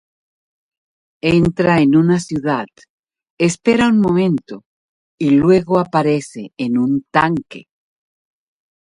Entra 1.21 1.79
en 1.79 1.95
una 1.95 2.19
ciudad, 2.19 2.65
espera 3.37 3.87
un 3.87 3.99
momento, 4.01 4.63
y 5.19 5.29
luego 5.29 5.77
aparece 5.77 6.49
en 6.57 6.79
un 6.79 7.05
tanque. 7.11 7.65